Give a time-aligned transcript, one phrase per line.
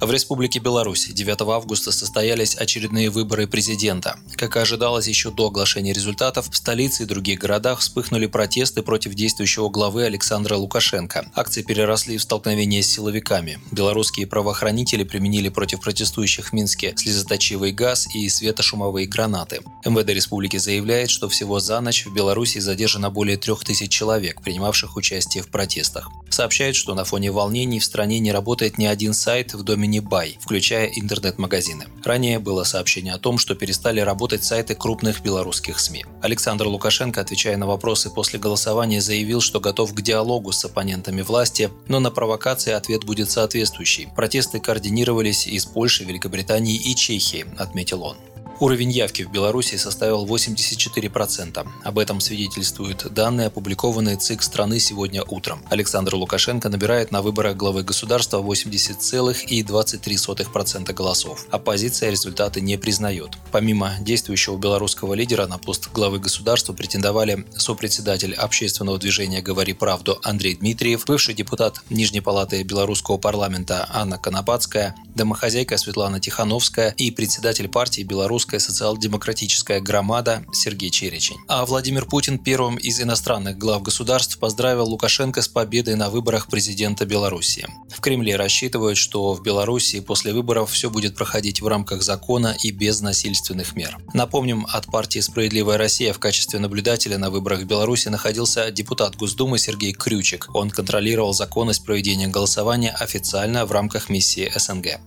[0.00, 4.16] В Республике Беларусь 9 августа состоялись очередные выборы президента.
[4.36, 9.14] Как и ожидалось еще до оглашения результатов, в столице и других городах вспыхнули протесты против
[9.14, 11.28] действующего главы Александра Лукашенко.
[11.34, 13.58] Акции переросли в столкновение с силовиками.
[13.72, 19.62] Белорусские правоохранители применили против протестующих в Минске слезоточивый газ и светошумовые гранаты.
[19.84, 24.94] МВД республики заявляет, что всего за ночь в Беларуси задержано более трех тысяч человек, принимавших
[24.94, 26.08] участие в протестах.
[26.30, 30.00] Сообщает, что на фоне волнений в стране не работает ни один сайт в доме имени
[30.00, 31.86] Бай, включая интернет-магазины.
[32.04, 36.04] Ранее было сообщение о том, что перестали работать сайты крупных белорусских СМИ.
[36.20, 41.70] Александр Лукашенко, отвечая на вопросы после голосования, заявил, что готов к диалогу с оппонентами власти,
[41.88, 44.08] но на провокации ответ будет соответствующий.
[44.14, 48.16] Протесты координировались из Польши, Великобритании и Чехии, отметил он.
[48.60, 51.64] Уровень явки в Беларуси составил 84%.
[51.84, 55.62] Об этом свидетельствуют данные, опубликованные ЦИК страны сегодня утром.
[55.70, 61.46] Александр Лукашенко набирает на выборах главы государства 80,23% голосов.
[61.52, 63.38] Оппозиция результаты не признает.
[63.52, 70.56] Помимо действующего белорусского лидера на пост главы государства претендовали сопредседатель общественного движения «Говори правду» Андрей
[70.56, 78.02] Дмитриев, бывший депутат Нижней палаты белорусского парламента Анна Конопадская, домохозяйка Светлана Тихановская и председатель партии
[78.02, 81.36] «Белорусская социал-демократическая громада» Сергей Черечень.
[81.46, 87.04] А Владимир Путин первым из иностранных глав государств поздравил Лукашенко с победой на выборах президента
[87.04, 87.66] Беларуси.
[87.90, 92.70] В Кремле рассчитывают, что в Беларуси после выборов все будет проходить в рамках закона и
[92.70, 93.98] без насильственных мер.
[94.14, 99.58] Напомним, от партии «Справедливая Россия» в качестве наблюдателя на выборах в Беларуси находился депутат Госдумы
[99.58, 100.48] Сергей Крючек.
[100.54, 105.00] Он контролировал законность проведения голосования официально в рамках миссии СНГ.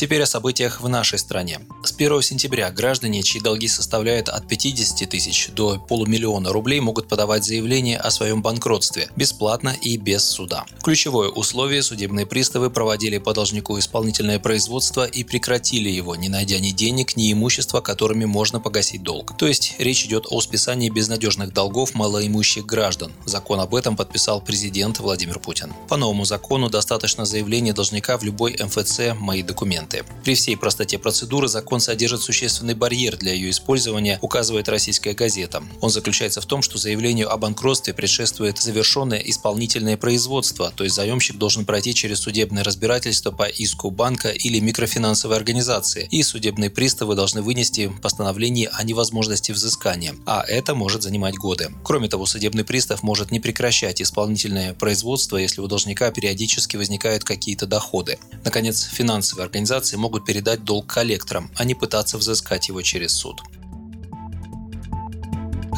[0.00, 1.60] Теперь о событиях в нашей стране.
[1.84, 7.44] С 1 сентября граждане, чьи долги составляют от 50 тысяч до полумиллиона рублей, могут подавать
[7.44, 10.64] заявление о своем банкротстве бесплатно и без суда.
[10.82, 16.70] Ключевое условие– судебные приставы проводили по должнику исполнительное производство и прекратили его, не найдя ни
[16.70, 19.36] денег, ни имущества, которыми можно погасить долг.
[19.36, 23.12] То есть речь идет о списании безнадежных долгов малоимущих граждан.
[23.26, 25.74] Закон об этом подписал президент Владимир Путин.
[25.90, 30.04] По новому закону достаточно заявления должника в любой МФЦ «Мои документы» документы.
[30.24, 35.62] При всей простоте процедуры закон содержит существенный барьер для ее использования, указывает российская газета.
[35.80, 41.36] Он заключается в том, что заявлению о банкротстве предшествует завершенное исполнительное производство, то есть заемщик
[41.36, 47.42] должен пройти через судебное разбирательство по иску банка или микрофинансовой организации, и судебные приставы должны
[47.42, 51.70] вынести постановление о невозможности взыскания, а это может занимать годы.
[51.84, 57.66] Кроме того, судебный пристав может не прекращать исполнительное производство, если у должника периодически возникают какие-то
[57.66, 58.18] доходы.
[58.44, 63.40] Наконец, финансовые организации организации могут передать долг коллекторам, а не пытаться взыскать его через суд.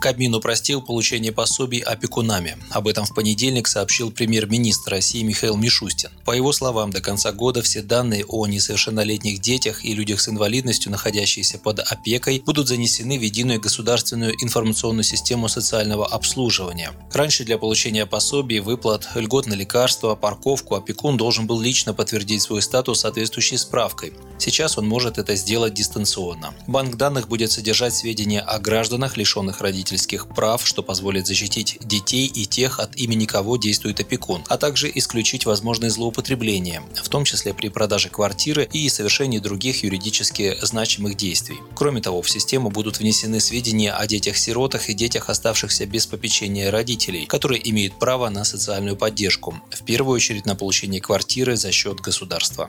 [0.00, 2.56] Кабмин упростил получение пособий опекунами.
[2.70, 6.10] Об этом в понедельник сообщил премьер-министр России Михаил Мишустин.
[6.24, 10.92] По его словам, до конца года все данные о несовершеннолетних детях и людях с инвалидностью,
[10.92, 16.92] находящихся под опекой, будут занесены в единую государственную информационную систему социального обслуживания.
[17.12, 22.62] Раньше для получения пособий, выплат, льгот на лекарства, парковку опекун должен был лично подтвердить свой
[22.62, 24.12] статус соответствующей справкой.
[24.38, 26.54] Сейчас он может это сделать дистанционно.
[26.68, 32.26] Банк данных будет содержать сведения о гражданах, лишенных родителей родительских прав, что позволит защитить детей
[32.26, 37.54] и тех, от имени кого действует опекун, а также исключить возможные злоупотребления, в том числе
[37.54, 41.58] при продаже квартиры и совершении других юридически значимых действий.
[41.74, 47.26] Кроме того, в систему будут внесены сведения о детях-сиротах и детях, оставшихся без попечения родителей,
[47.26, 52.68] которые имеют право на социальную поддержку, в первую очередь на получение квартиры за счет государства.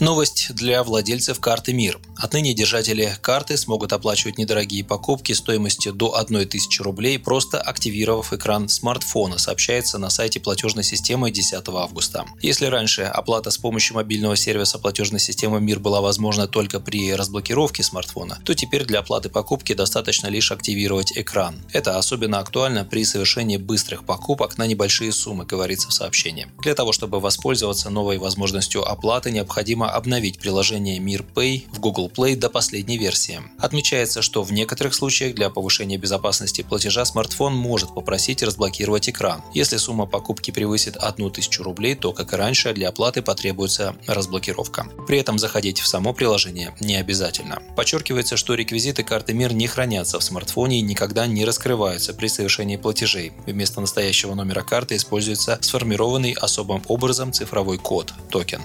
[0.00, 2.00] Новость для владельцев карты МИР.
[2.16, 9.38] Отныне держатели карты смогут оплачивать недорогие покупки стоимостью до 1000 рублей, просто активировав экран смартфона,
[9.38, 12.24] сообщается на сайте платежной системы 10 августа.
[12.40, 17.84] Если раньше оплата с помощью мобильного сервиса платежной системы МИР была возможна только при разблокировке
[17.84, 21.56] смартфона, то теперь для оплаты покупки достаточно лишь активировать экран.
[21.72, 26.48] Это особенно актуально при совершении быстрых покупок на небольшие суммы, говорится в сообщении.
[26.62, 32.10] Для того, чтобы воспользоваться новой возможностью оплаты, необходимо необходимо обновить приложение Мир Pay в Google
[32.14, 33.40] Play до последней версии.
[33.58, 39.42] Отмечается, что в некоторых случаях для повышения безопасности платежа смартфон может попросить разблокировать экран.
[39.54, 44.86] Если сумма покупки превысит 1000 рублей, то, как и раньше, для оплаты потребуется разблокировка.
[45.06, 47.62] При этом заходить в само приложение не обязательно.
[47.76, 52.76] Подчеркивается, что реквизиты карты МИР не хранятся в смартфоне и никогда не раскрываются при совершении
[52.76, 53.32] платежей.
[53.46, 58.60] Вместо настоящего номера карты используется сформированный особым образом цифровой код– токен.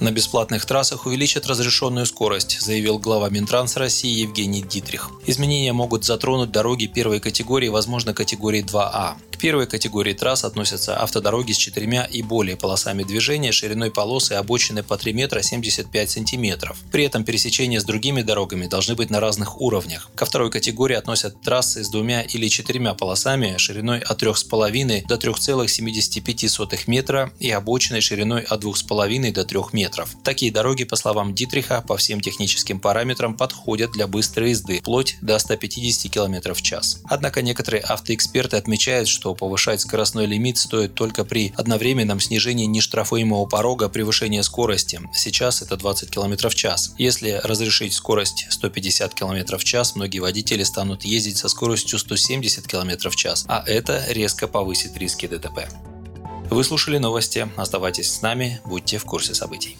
[0.00, 5.10] На бесплатных трассах увеличат разрешенную скорость, заявил глава Минтранса России Евгений Дитрих.
[5.26, 9.14] Изменения могут затронуть дороги первой категории, возможно, категории 2А.
[9.38, 14.98] Первой категории трасс относятся автодороги с четырьмя и более полосами движения, шириной полосы обочины по
[14.98, 16.76] 3 метра 75 сантиметров.
[16.90, 20.10] При этом пересечения с другими дорогами должны быть на разных уровнях.
[20.16, 26.80] Ко второй категории относят трассы с двумя или четырьмя полосами шириной от 3,5 до 3,75
[26.88, 30.16] метра и обочиной шириной от 2,5 до 3 метров.
[30.24, 35.38] Такие дороги, по словам Дитриха, по всем техническим параметрам подходят для быстрой езды, вплоть до
[35.38, 37.00] 150 км в час.
[37.04, 43.44] Однако некоторые автоэксперты отмечают, что что повышать скоростной лимит стоит только при одновременном снижении нештрафуемого
[43.44, 45.02] порога превышения скорости.
[45.12, 46.94] Сейчас это 20 км в час.
[46.96, 53.10] Если разрешить скорость 150 км в час, многие водители станут ездить со скоростью 170 км
[53.10, 55.68] в час, а это резко повысит риски ДТП.
[56.48, 57.46] Вы слушали новости.
[57.56, 59.76] Оставайтесь с нами, будьте в курсе событий.